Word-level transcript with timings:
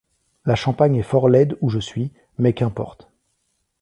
La 0.45 0.55
Champagne 0.55 0.95
est 0.95 1.03
fort 1.03 1.29
laide 1.29 1.55
où 1.61 1.69
je 1.69 1.77
suis; 1.77 2.11
mais 2.39 2.53
qu'importe 2.53 3.11